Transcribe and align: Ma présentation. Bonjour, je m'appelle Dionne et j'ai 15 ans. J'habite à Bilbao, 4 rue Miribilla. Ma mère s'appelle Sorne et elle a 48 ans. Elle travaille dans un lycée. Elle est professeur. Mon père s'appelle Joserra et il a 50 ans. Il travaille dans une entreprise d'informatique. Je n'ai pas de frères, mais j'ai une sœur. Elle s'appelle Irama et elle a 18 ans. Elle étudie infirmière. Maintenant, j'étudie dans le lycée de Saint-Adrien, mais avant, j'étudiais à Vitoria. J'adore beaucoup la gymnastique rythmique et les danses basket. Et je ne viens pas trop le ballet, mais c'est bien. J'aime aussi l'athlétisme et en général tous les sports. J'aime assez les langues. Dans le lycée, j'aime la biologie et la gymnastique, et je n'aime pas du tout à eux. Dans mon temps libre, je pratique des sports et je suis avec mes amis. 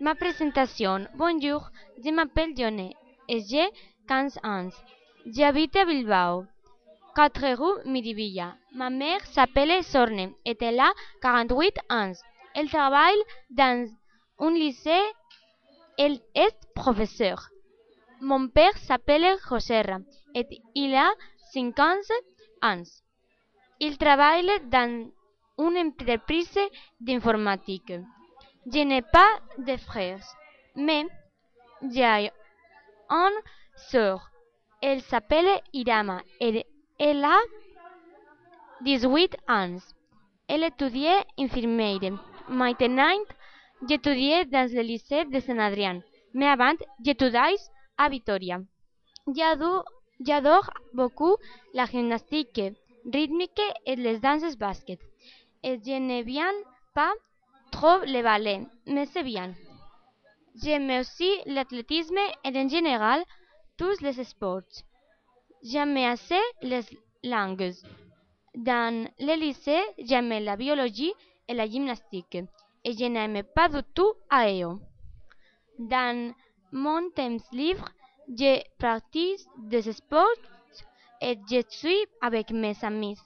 Ma 0.00 0.16
présentation. 0.16 1.06
Bonjour, 1.14 1.70
je 2.04 2.10
m'appelle 2.10 2.52
Dionne 2.52 2.90
et 3.28 3.40
j'ai 3.48 3.68
15 4.08 4.38
ans. 4.42 4.70
J'habite 5.24 5.76
à 5.76 5.84
Bilbao, 5.84 6.46
4 7.14 7.54
rue 7.54 7.88
Miribilla. 7.88 8.56
Ma 8.72 8.90
mère 8.90 9.24
s'appelle 9.26 9.84
Sorne 9.84 10.32
et 10.44 10.56
elle 10.60 10.80
a 10.80 10.92
48 11.22 11.78
ans. 11.90 12.12
Elle 12.56 12.68
travaille 12.68 13.22
dans 13.50 13.88
un 14.40 14.50
lycée. 14.50 15.06
Elle 15.96 16.18
est 16.34 16.58
professeur. 16.74 17.48
Mon 18.20 18.48
père 18.48 18.76
s'appelle 18.78 19.36
Joserra 19.48 19.98
et 20.34 20.60
il 20.74 20.92
a 20.96 21.12
50 21.52 21.78
ans. 22.62 22.82
Il 23.78 23.96
travaille 23.96 24.50
dans 24.70 25.08
une 25.58 25.78
entreprise 25.78 26.58
d'informatique. 27.00 27.92
Je 28.66 28.78
n'ai 28.78 29.02
pas 29.02 29.40
de 29.58 29.76
frères, 29.76 30.24
mais 30.74 31.06
j'ai 31.92 32.30
une 33.10 33.40
sœur. 33.76 34.30
Elle 34.80 35.02
s'appelle 35.02 35.60
Irama 35.72 36.22
et 36.40 36.64
elle 36.98 37.24
a 37.24 37.36
18 38.80 39.36
ans. 39.48 39.76
Elle 40.48 40.64
étudie 40.64 41.06
infirmière. 41.38 42.18
Maintenant, 42.48 43.18
j'étudie 43.86 44.46
dans 44.46 44.70
le 44.72 44.80
lycée 44.80 45.24
de 45.26 45.40
Saint-Adrien, 45.40 46.00
mais 46.32 46.48
avant, 46.48 46.74
j'étudiais 47.04 47.56
à 47.98 48.08
Vitoria. 48.08 48.60
J'adore 50.20 50.70
beaucoup 50.94 51.36
la 51.74 51.84
gymnastique 51.84 52.60
rythmique 53.12 53.60
et 53.84 53.96
les 53.96 54.18
danses 54.20 54.56
basket. 54.56 55.00
Et 55.62 55.78
je 55.84 55.98
ne 55.98 56.22
viens 56.22 56.52
pas 56.94 57.12
trop 57.74 57.98
le 58.06 58.22
ballet, 58.22 58.60
mais 58.86 59.06
c'est 59.06 59.24
bien. 59.24 59.52
J'aime 60.62 60.90
aussi 61.00 61.30
l'athlétisme 61.46 62.20
et 62.44 62.56
en 62.56 62.68
général 62.68 63.20
tous 63.76 64.00
les 64.00 64.22
sports. 64.22 64.74
J'aime 65.62 65.96
assez 65.96 66.44
les 66.62 66.84
langues. 67.24 67.72
Dans 68.54 69.08
le 69.18 69.34
lycée, 69.40 69.82
j'aime 69.98 70.44
la 70.48 70.56
biologie 70.56 71.12
et 71.48 71.54
la 71.54 71.66
gymnastique, 71.66 72.38
et 72.84 72.92
je 72.92 73.06
n'aime 73.06 73.42
pas 73.56 73.68
du 73.68 73.82
tout 73.92 74.14
à 74.30 74.52
eux. 74.52 74.78
Dans 75.80 76.32
mon 76.70 77.10
temps 77.10 77.42
libre, 77.52 77.88
je 78.28 78.62
pratique 78.78 79.40
des 79.58 79.92
sports 79.92 80.40
et 81.20 81.36
je 81.50 81.60
suis 81.68 82.06
avec 82.20 82.52
mes 82.52 82.76
amis. 82.82 83.18